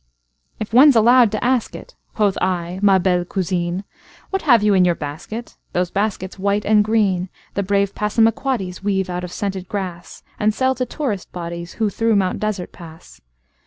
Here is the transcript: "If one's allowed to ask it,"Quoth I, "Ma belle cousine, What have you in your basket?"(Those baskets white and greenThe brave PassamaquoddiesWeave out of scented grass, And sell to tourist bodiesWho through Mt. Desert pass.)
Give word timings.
"If 0.59 0.73
one's 0.73 0.95
allowed 0.95 1.31
to 1.31 1.43
ask 1.43 1.75
it,"Quoth 1.75 2.35
I, 2.41 2.79
"Ma 2.81 2.97
belle 2.97 3.23
cousine, 3.23 3.83
What 4.31 4.41
have 4.41 4.63
you 4.63 4.73
in 4.73 4.83
your 4.83 4.95
basket?"(Those 4.95 5.91
baskets 5.91 6.39
white 6.39 6.65
and 6.65 6.83
greenThe 6.83 7.67
brave 7.67 7.93
PassamaquoddiesWeave 7.93 9.09
out 9.09 9.23
of 9.23 9.31
scented 9.31 9.69
grass, 9.69 10.23
And 10.39 10.55
sell 10.55 10.73
to 10.73 10.87
tourist 10.87 11.31
bodiesWho 11.33 11.93
through 11.93 12.15
Mt. 12.15 12.39
Desert 12.39 12.71
pass.) 12.71 13.21